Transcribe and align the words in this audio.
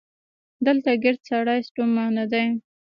دلته 0.65 0.91
ګړد 1.03 1.19
ستړي 1.25 1.59
ستومانه 1.69 2.23
دي 2.31 2.45